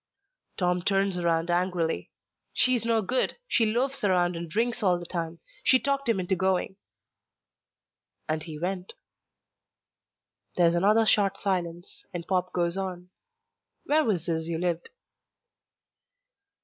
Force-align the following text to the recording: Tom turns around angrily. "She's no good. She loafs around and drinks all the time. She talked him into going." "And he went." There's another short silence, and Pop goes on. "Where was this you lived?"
Tom 0.57 0.81
turns 0.81 1.15
around 1.19 1.51
angrily. 1.51 2.09
"She's 2.53 2.85
no 2.87 3.03
good. 3.03 3.37
She 3.47 3.67
loafs 3.71 4.03
around 4.03 4.35
and 4.35 4.49
drinks 4.49 4.81
all 4.81 4.97
the 4.97 5.05
time. 5.05 5.41
She 5.63 5.77
talked 5.77 6.09
him 6.09 6.19
into 6.19 6.35
going." 6.35 6.77
"And 8.27 8.41
he 8.41 8.57
went." 8.57 8.93
There's 10.55 10.73
another 10.73 11.05
short 11.05 11.37
silence, 11.37 12.03
and 12.15 12.25
Pop 12.27 12.51
goes 12.51 12.77
on. 12.77 13.11
"Where 13.83 14.03
was 14.03 14.25
this 14.25 14.47
you 14.47 14.57
lived?" 14.57 14.89